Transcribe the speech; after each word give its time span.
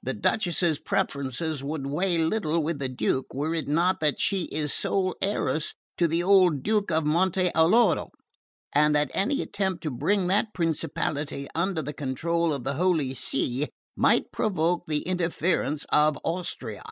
The 0.00 0.14
Duchess's 0.14 0.78
preferences 0.78 1.60
would 1.60 1.84
weigh 1.84 2.18
little 2.18 2.62
with 2.62 2.78
the 2.78 2.88
Duke 2.88 3.34
were 3.34 3.52
it 3.52 3.66
not 3.66 3.98
that 3.98 4.20
she 4.20 4.44
is 4.44 4.72
sole 4.72 5.16
heiress 5.20 5.74
to 5.96 6.06
the 6.06 6.22
old 6.22 6.62
Duke 6.62 6.92
of 6.92 7.04
Monte 7.04 7.50
Alloro, 7.56 8.10
and 8.72 8.94
that 8.94 9.10
any 9.12 9.42
attempt 9.42 9.82
to 9.82 9.90
bring 9.90 10.28
that 10.28 10.54
principality 10.54 11.48
under 11.52 11.82
the 11.82 11.92
control 11.92 12.52
of 12.54 12.62
the 12.62 12.74
Holy 12.74 13.12
See 13.12 13.68
might 13.96 14.30
provoke 14.30 14.86
the 14.86 15.00
interference 15.02 15.84
of 15.90 16.16
Austria. 16.22 16.84